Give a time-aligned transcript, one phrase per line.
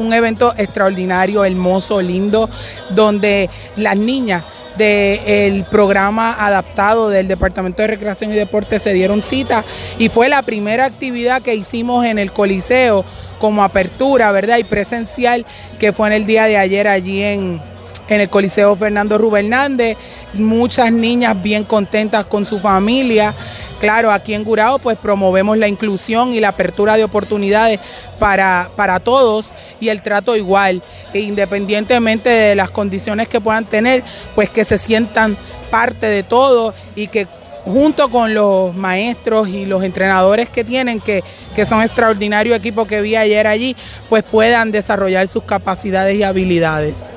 [0.00, 2.48] Un evento extraordinario, hermoso, lindo,
[2.90, 4.44] donde las niñas
[4.76, 9.64] del programa adaptado del Departamento de Recreación y Deporte se dieron cita
[9.98, 13.04] y fue la primera actividad que hicimos en el Coliseo
[13.40, 14.58] como apertura, ¿verdad?
[14.58, 15.44] Y presencial,
[15.80, 17.60] que fue en el día de ayer allí en,
[18.08, 19.96] en el Coliseo Fernando Rubén Hernández.
[20.34, 23.34] Muchas niñas bien contentas con su familia.
[23.80, 27.78] Claro, aquí en Gurao pues promovemos la inclusión y la apertura de oportunidades
[28.18, 29.50] para, para todos
[29.80, 30.82] y el trato igual,
[31.14, 34.02] e independientemente de las condiciones que puedan tener,
[34.34, 35.36] pues que se sientan
[35.70, 37.28] parte de todo y que
[37.64, 41.22] junto con los maestros y los entrenadores que tienen, que,
[41.54, 43.76] que son extraordinarios equipos que vi ayer allí,
[44.08, 47.08] pues puedan desarrollar sus capacidades y habilidades.